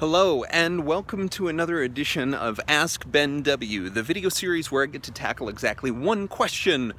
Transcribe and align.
Hello, 0.00 0.44
and 0.44 0.86
welcome 0.86 1.28
to 1.28 1.48
another 1.48 1.82
edition 1.82 2.32
of 2.32 2.58
Ask 2.66 3.04
Ben 3.06 3.42
W., 3.42 3.90
the 3.90 4.02
video 4.02 4.30
series 4.30 4.72
where 4.72 4.82
I 4.82 4.86
get 4.86 5.02
to 5.02 5.12
tackle 5.12 5.50
exactly 5.50 5.90
one 5.90 6.26
question 6.26 6.94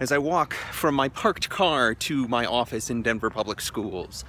as 0.00 0.10
I 0.10 0.18
walk 0.18 0.54
from 0.54 0.96
my 0.96 1.08
parked 1.08 1.48
car 1.48 1.94
to 1.94 2.26
my 2.26 2.44
office 2.44 2.90
in 2.90 3.02
Denver 3.02 3.30
Public 3.30 3.60
Schools. 3.60 4.24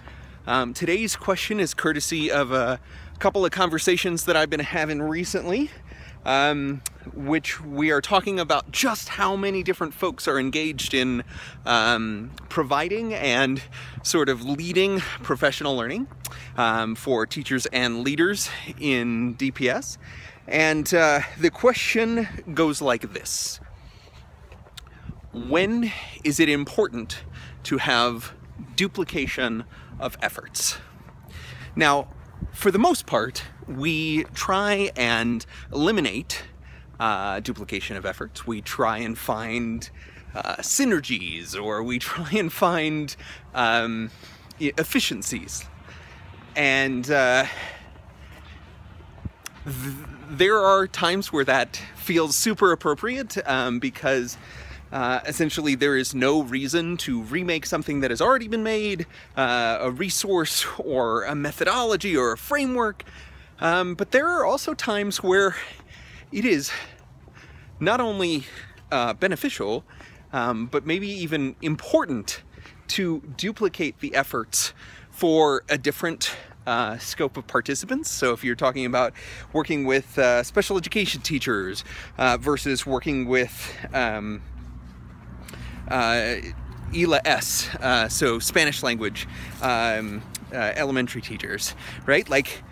Um, 0.45 0.75
today's 0.75 1.15
question 1.15 1.59
is 1.59 1.73
courtesy 1.73 2.29
of 2.29 2.51
a 2.51 2.79
couple 3.17 3.43
of 3.43 3.49
conversations 3.49 4.25
that 4.25 4.37
I've 4.37 4.51
been 4.51 4.59
having 4.59 5.01
recently 5.01 5.71
um, 6.23 6.83
which 7.13 7.61
we 7.61 7.91
are 7.91 8.01
talking 8.01 8.39
about 8.39 8.71
just 8.71 9.09
how 9.09 9.35
many 9.35 9.63
different 9.63 9.93
folks 9.93 10.27
are 10.27 10.39
engaged 10.39 10.93
in 10.93 11.23
um, 11.65 12.31
providing 12.49 13.13
and 13.13 13.61
sort 14.03 14.29
of 14.29 14.43
leading 14.43 14.99
professional 14.99 15.75
learning 15.75 16.07
um, 16.57 16.95
for 16.95 17.25
teachers 17.25 17.65
and 17.67 18.03
leaders 18.03 18.49
in 18.79 19.35
DPS. 19.35 19.97
And 20.47 20.91
uh, 20.93 21.21
the 21.39 21.49
question 21.49 22.27
goes 22.53 22.81
like 22.81 23.13
this 23.13 23.59
When 25.33 25.91
is 26.23 26.39
it 26.39 26.49
important 26.49 27.23
to 27.63 27.77
have 27.77 28.33
duplication 28.75 29.63
of 29.99 30.17
efforts? 30.21 30.77
Now, 31.75 32.09
for 32.51 32.71
the 32.71 32.79
most 32.79 33.05
part, 33.05 33.43
we 33.67 34.23
try 34.33 34.91
and 34.95 35.45
eliminate 35.71 36.43
uh, 37.01 37.39
duplication 37.39 37.97
of 37.97 38.05
efforts. 38.05 38.45
We 38.45 38.61
try 38.61 38.99
and 38.99 39.17
find 39.17 39.89
uh, 40.35 40.57
synergies 40.57 41.59
or 41.61 41.81
we 41.81 41.97
try 42.13 42.29
and 42.33 42.53
find 42.53 43.13
um, 43.55 44.11
efficiencies. 44.59 45.65
And 46.55 47.09
uh, 47.09 47.47
th- 49.65 49.95
there 50.29 50.59
are 50.59 50.87
times 50.87 51.33
where 51.33 51.43
that 51.45 51.81
feels 51.95 52.35
super 52.35 52.71
appropriate 52.71 53.35
um, 53.47 53.79
because 53.79 54.37
uh, 54.91 55.21
essentially, 55.25 55.73
there 55.73 55.95
is 55.95 56.13
no 56.13 56.43
reason 56.43 56.97
to 56.97 57.21
remake 57.21 57.65
something 57.65 58.01
that 58.01 58.11
has 58.11 58.19
already 58.19 58.49
been 58.49 58.61
made, 58.61 59.07
uh, 59.37 59.77
a 59.79 59.89
resource 59.89 60.65
or 60.77 61.23
a 61.23 61.33
methodology 61.33 62.15
or 62.17 62.33
a 62.33 62.37
framework. 62.37 63.05
Um, 63.61 63.95
but 63.95 64.11
there 64.11 64.27
are 64.27 64.45
also 64.45 64.73
times 64.73 65.23
where 65.23 65.55
it 66.31 66.45
is 66.45 66.71
not 67.79 67.99
only 67.99 68.45
uh, 68.91 69.13
beneficial, 69.13 69.83
um, 70.33 70.67
but 70.67 70.85
maybe 70.85 71.07
even 71.07 71.55
important 71.61 72.41
to 72.87 73.21
duplicate 73.37 73.99
the 73.99 74.13
efforts 74.15 74.73
for 75.09 75.63
a 75.69 75.77
different 75.77 76.35
uh, 76.65 76.97
scope 76.97 77.37
of 77.37 77.47
participants. 77.47 78.09
So 78.09 78.33
if 78.33 78.43
you're 78.43 78.55
talking 78.55 78.85
about 78.85 79.13
working 79.51 79.85
with 79.85 80.17
uh, 80.17 80.43
special 80.43 80.77
education 80.77 81.21
teachers 81.21 81.83
uh, 82.17 82.37
versus 82.37 82.85
working 82.85 83.27
with 83.27 83.75
um, 83.93 84.41
uh, 85.89 86.35
ELA 86.95 87.21
S, 87.25 87.73
uh, 87.75 88.07
so 88.09 88.39
Spanish 88.39 88.83
language 88.83 89.27
um, 89.61 90.21
elementary 90.51 91.21
teachers, 91.21 91.75
right? 92.05 92.29
Like 92.29 92.63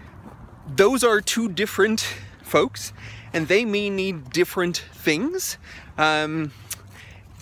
those 0.68 1.04
are 1.04 1.22
two 1.22 1.50
different 1.50 2.06
folks, 2.50 2.94
and 3.34 3.48
they 3.48 3.66
may 3.66 3.90
need 3.90 4.32
different 4.32 4.78
things. 4.94 5.58
Um, 5.98 6.52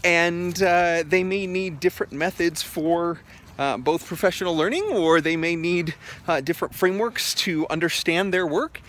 and 0.03 0.61
uh, 0.61 1.03
they 1.05 1.23
may 1.23 1.47
need 1.47 1.80
different 1.80 2.13
methods 2.13 2.61
for 2.61 3.19
uh, 3.58 3.78
both 3.78 4.05
professional 4.05 4.55
learning, 4.55 4.83
or 4.83 5.19
they 5.19 5.35
may 5.35 5.55
need 5.55 5.95
uh, 6.28 6.41
different 6.41 6.75
frameworks 6.75 7.33
to 7.33 7.67
understand 7.69 8.33
their 8.33 8.45
work. 8.45 8.81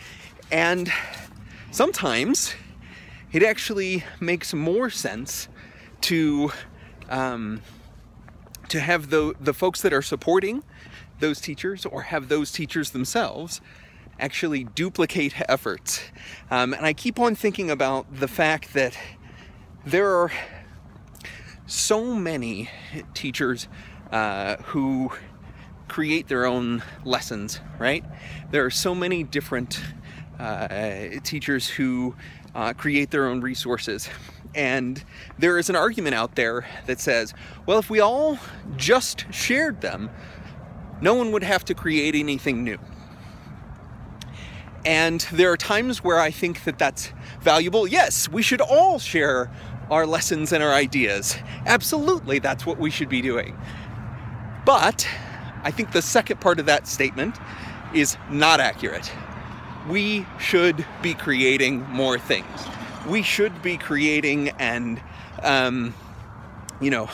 And 0.53 0.93
sometimes 1.71 2.55
it 3.33 3.43
actually 3.43 4.05
makes 4.21 4.53
more 4.53 4.91
sense 4.91 5.49
to 6.03 6.53
um, 7.09 7.63
to 8.69 8.81
have 8.81 9.11
the 9.11 9.35
the 9.41 9.55
folks 9.55 9.81
that 9.83 9.93
are 9.93 10.03
supporting 10.03 10.63
those 11.21 11.41
teachers 11.41 11.85
or 11.87 12.03
have 12.03 12.29
those 12.29 12.53
teachers 12.53 12.91
themselves 12.91 13.61
actually 14.19 14.65
duplicate 14.65 15.35
efforts. 15.49 16.03
Um, 16.51 16.75
and 16.75 16.85
I 16.85 16.93
keep 16.93 17.19
on 17.19 17.35
thinking 17.35 17.71
about 17.71 18.07
the 18.21 18.29
fact 18.29 18.75
that 18.75 18.97
there 19.85 20.09
are 20.09 20.33
so 21.67 22.15
many 22.15 22.71
teachers 23.15 23.69
uh, 24.11 24.57
who 24.57 25.13
create 25.87 26.29
their 26.29 26.47
own 26.47 26.83
lessons, 27.05 27.61
right? 27.79 28.05
There 28.51 28.65
are 28.65 28.71
so 28.71 28.95
many 28.95 29.23
different 29.23 29.81
uh, 30.39 31.21
teachers 31.25 31.69
who 31.69 32.15
uh, 32.55 32.73
create 32.75 33.11
their 33.11 33.27
own 33.27 33.41
resources. 33.41 34.09
And 34.55 35.03
there 35.39 35.59
is 35.59 35.69
an 35.69 35.77
argument 35.77 36.15
out 36.15 36.35
there 36.35 36.67
that 36.87 37.01
says, 37.01 37.35
well, 37.67 37.79
if 37.79 37.91
we 37.91 38.01
all 38.01 38.39
just 38.77 39.27
shared 39.31 39.81
them, 39.81 40.11
no 41.01 41.15
one 41.15 41.33
would 41.33 41.43
have 41.43 41.65
to 41.67 41.75
create 41.75 42.15
anything 42.15 42.65
new. 42.65 42.79
And 44.89 45.21
there 45.33 45.53
are 45.53 45.57
times 45.57 46.03
where 46.03 46.19
I 46.19 46.31
think 46.31 46.65
that 46.65 46.79
that's 46.79 47.13
valuable. 47.41 47.87
Yes, 47.87 48.29
we 48.29 48.41
should 48.41 48.63
all 48.63 48.99
share 48.99 49.51
our 49.91 50.07
lessons 50.07 50.53
and 50.53 50.63
our 50.65 50.73
ideas. 50.73 51.37
Absolutely, 51.67 52.39
that's 52.39 52.65
what 52.65 52.79
we 52.79 52.91
should 52.91 53.11
be 53.11 53.21
doing. 53.21 53.55
But 54.65 55.07
I 55.63 55.71
think 55.71 55.93
the 55.93 56.03
second 56.03 56.41
part 56.41 56.59
of 56.59 56.67
that 56.67 56.87
statement 56.87 57.37
is 57.93 58.17
not 58.31 58.61
accurate. 58.61 59.13
We 59.89 60.27
should 60.39 60.87
be 61.03 61.13
creating 61.15 61.83
more 61.91 62.19
things 62.19 62.69
we 63.09 63.23
should 63.23 63.63
be 63.63 63.77
creating 63.77 64.51
and, 64.59 65.01
um, 65.43 65.95
you 66.81 66.91
know, 66.91 67.09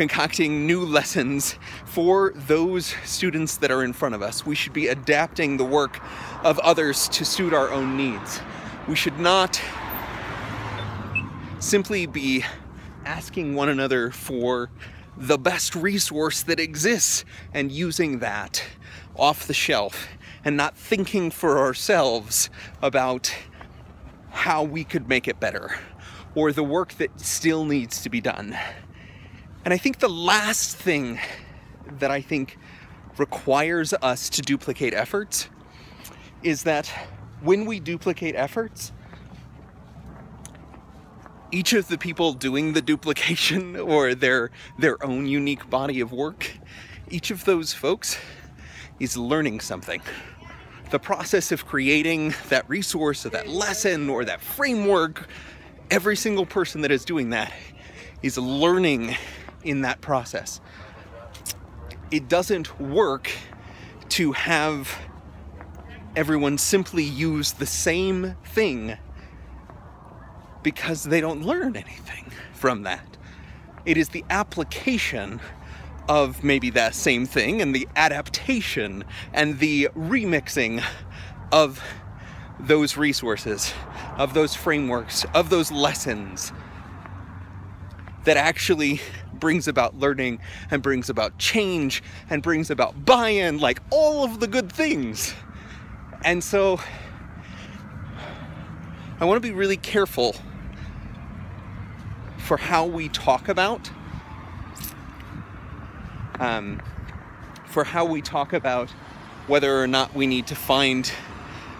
concocting 0.00 0.66
new 0.66 0.80
lessons 0.80 1.56
for 1.84 2.32
those 2.34 2.94
students 3.04 3.58
that 3.58 3.70
are 3.70 3.84
in 3.84 3.92
front 3.92 4.14
of 4.14 4.22
us. 4.22 4.46
We 4.46 4.54
should 4.54 4.72
be 4.72 4.88
adapting 4.88 5.58
the 5.58 5.64
work 5.66 6.00
of 6.42 6.58
others 6.60 7.06
to 7.10 7.22
suit 7.22 7.52
our 7.52 7.70
own 7.70 7.98
needs. 7.98 8.40
We 8.88 8.96
should 8.96 9.18
not 9.18 9.60
simply 11.58 12.06
be 12.06 12.46
asking 13.04 13.54
one 13.54 13.68
another 13.68 14.10
for 14.10 14.70
the 15.18 15.36
best 15.36 15.74
resource 15.74 16.44
that 16.44 16.58
exists 16.58 17.26
and 17.52 17.70
using 17.70 18.20
that 18.20 18.64
off 19.16 19.46
the 19.46 19.52
shelf 19.52 20.08
and 20.42 20.56
not 20.56 20.78
thinking 20.78 21.30
for 21.30 21.58
ourselves 21.58 22.48
about 22.80 23.34
how 24.30 24.62
we 24.62 24.82
could 24.82 25.10
make 25.10 25.28
it 25.28 25.38
better 25.38 25.76
or 26.34 26.52
the 26.52 26.64
work 26.64 26.94
that 26.94 27.20
still 27.20 27.66
needs 27.66 28.00
to 28.00 28.08
be 28.08 28.22
done. 28.22 28.56
And 29.64 29.74
I 29.74 29.76
think 29.76 29.98
the 29.98 30.08
last 30.08 30.76
thing 30.76 31.18
that 31.98 32.10
I 32.10 32.22
think 32.22 32.56
requires 33.18 33.92
us 33.92 34.30
to 34.30 34.42
duplicate 34.42 34.94
efforts 34.94 35.48
is 36.42 36.62
that 36.62 36.86
when 37.42 37.66
we 37.66 37.78
duplicate 37.78 38.34
efforts, 38.34 38.92
each 41.52 41.72
of 41.74 41.88
the 41.88 41.98
people 41.98 42.32
doing 42.32 42.72
the 42.72 42.80
duplication 42.80 43.76
or 43.80 44.14
their 44.14 44.50
their 44.78 45.02
own 45.04 45.26
unique 45.26 45.68
body 45.68 46.00
of 46.00 46.12
work, 46.12 46.50
each 47.10 47.30
of 47.30 47.44
those 47.44 47.74
folks 47.74 48.16
is 48.98 49.16
learning 49.16 49.60
something. 49.60 50.00
The 50.90 50.98
process 50.98 51.52
of 51.52 51.66
creating 51.66 52.34
that 52.48 52.68
resource 52.68 53.26
or 53.26 53.30
that 53.30 53.48
lesson 53.48 54.08
or 54.08 54.24
that 54.24 54.40
framework, 54.40 55.28
every 55.90 56.16
single 56.16 56.46
person 56.46 56.80
that 56.80 56.90
is 56.90 57.04
doing 57.04 57.30
that 57.30 57.52
is 58.22 58.36
learning 58.36 59.16
in 59.62 59.82
that 59.82 60.00
process. 60.00 60.60
It 62.10 62.28
doesn't 62.28 62.80
work 62.80 63.30
to 64.10 64.32
have 64.32 64.98
everyone 66.16 66.58
simply 66.58 67.04
use 67.04 67.52
the 67.52 67.66
same 67.66 68.36
thing 68.44 68.96
because 70.62 71.04
they 71.04 71.20
don't 71.20 71.42
learn 71.42 71.76
anything 71.76 72.30
from 72.52 72.82
that. 72.82 73.16
It 73.86 73.96
is 73.96 74.10
the 74.10 74.24
application 74.28 75.40
of 76.08 76.42
maybe 76.42 76.70
that 76.70 76.94
same 76.94 77.24
thing 77.24 77.62
and 77.62 77.74
the 77.74 77.88
adaptation 77.96 79.04
and 79.32 79.58
the 79.60 79.88
remixing 79.94 80.82
of 81.52 81.82
those 82.58 82.96
resources, 82.96 83.72
of 84.16 84.34
those 84.34 84.54
frameworks, 84.54 85.24
of 85.34 85.50
those 85.50 85.70
lessons 85.70 86.52
that 88.24 88.36
actually 88.36 89.00
brings 89.40 89.66
about 89.66 89.98
learning 89.98 90.38
and 90.70 90.82
brings 90.82 91.10
about 91.10 91.38
change 91.38 92.02
and 92.28 92.42
brings 92.42 92.70
about 92.70 93.04
buy 93.04 93.30
in, 93.30 93.58
like 93.58 93.80
all 93.90 94.24
of 94.24 94.40
the 94.40 94.46
good 94.46 94.70
things. 94.70 95.34
And 96.24 96.44
so 96.44 96.80
I 99.18 99.24
want 99.24 99.42
to 99.42 99.48
be 99.48 99.54
really 99.54 99.76
careful 99.76 100.36
for 102.38 102.56
how 102.56 102.84
we 102.84 103.08
talk 103.08 103.48
about 103.48 103.90
um, 106.40 106.80
for 107.66 107.84
how 107.84 108.04
we 108.04 108.20
talk 108.20 108.52
about 108.52 108.90
whether 109.46 109.80
or 109.80 109.86
not 109.86 110.14
we 110.14 110.26
need 110.26 110.46
to 110.48 110.56
find 110.56 111.12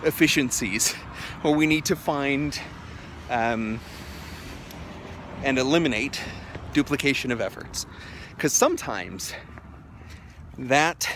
efficiencies, 0.04 0.94
or 1.42 1.54
we 1.54 1.66
need 1.66 1.84
to 1.86 1.96
find 1.96 2.60
um, 3.28 3.80
and 5.42 5.58
eliminate 5.58 6.20
duplication 6.72 7.30
of 7.30 7.40
efforts. 7.40 7.86
Because 8.34 8.52
sometimes 8.52 9.34
that 10.58 11.08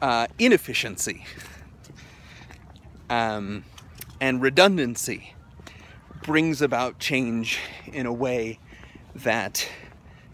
uh, 0.00 0.26
inefficiency 0.38 1.24
um, 3.08 3.64
and 4.20 4.42
redundancy 4.42 5.34
brings 6.22 6.60
about 6.60 6.98
change 6.98 7.58
in 7.92 8.06
a 8.06 8.12
way 8.12 8.58
that 9.14 9.68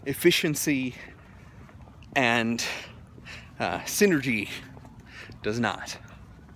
efficiency 0.05 0.95
and 2.15 2.65
uh, 3.59 3.79
synergy 3.79 4.49
does 5.41 5.59
not. 5.59 5.97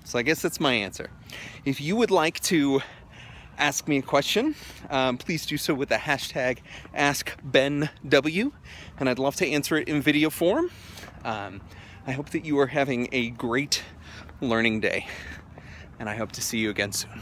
So 0.04 0.18
I 0.18 0.22
guess 0.22 0.42
that's 0.42 0.60
my 0.60 0.74
answer. 0.74 1.10
If 1.66 1.82
you 1.82 1.96
would 1.96 2.12
like 2.12 2.40
to 2.42 2.82
ask 3.57 3.88
me 3.88 3.98
a 3.98 4.01
question, 4.01 4.56
um, 4.89 5.18
please 5.18 5.45
do 5.45 5.57
so 5.57 5.74
with 5.74 5.89
the 5.89 5.95
hashtag 5.95 6.59
AskBenW, 6.95 8.51
and 9.00 9.09
I'd 9.09 9.19
love 9.19 9.36
to 9.38 9.48
answer 9.48 9.77
it 9.77 9.88
in 9.88 10.01
video 10.01 10.30
form. 10.30 10.71
Um, 11.24 11.62
I 12.06 12.12
hope 12.12 12.30
that 12.30 12.45
you 12.45 12.59
are 12.59 12.68
having 12.68 13.09
a 13.12 13.31
great 13.31 13.83
learning 14.42 14.81
day, 14.81 15.07
and 16.00 16.09
I 16.09 16.15
hope 16.15 16.31
to 16.33 16.42
see 16.42 16.59
you 16.59 16.69
again 16.69 16.92
soon. 16.92 17.21